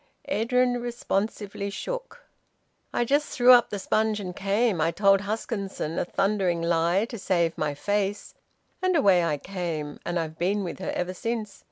[0.25, 2.23] Edwin responsively shook.
[2.91, 4.81] "I just threw up the sponge and came.
[4.81, 8.33] I told Huskisson a thundering lie, to save my face,
[8.81, 11.59] and away I came, and I've been with her ever since.